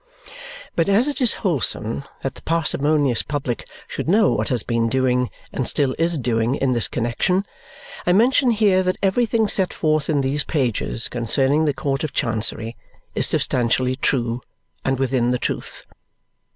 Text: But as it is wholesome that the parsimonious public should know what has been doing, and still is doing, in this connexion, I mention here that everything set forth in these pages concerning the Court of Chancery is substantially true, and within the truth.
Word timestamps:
But 0.75 0.89
as 0.89 1.07
it 1.07 1.21
is 1.21 1.33
wholesome 1.45 2.05
that 2.23 2.33
the 2.33 2.41
parsimonious 2.41 3.21
public 3.21 3.69
should 3.87 4.09
know 4.09 4.31
what 4.31 4.49
has 4.49 4.63
been 4.63 4.89
doing, 4.89 5.29
and 5.53 5.67
still 5.67 5.93
is 5.99 6.17
doing, 6.17 6.55
in 6.55 6.71
this 6.71 6.87
connexion, 6.87 7.45
I 8.07 8.11
mention 8.11 8.49
here 8.49 8.81
that 8.81 8.97
everything 9.03 9.47
set 9.47 9.71
forth 9.71 10.09
in 10.09 10.21
these 10.21 10.43
pages 10.43 11.07
concerning 11.07 11.65
the 11.65 11.73
Court 11.75 12.03
of 12.03 12.13
Chancery 12.13 12.75
is 13.13 13.27
substantially 13.27 13.95
true, 13.95 14.41
and 14.83 14.97
within 14.97 15.29
the 15.29 15.37
truth. 15.37 15.85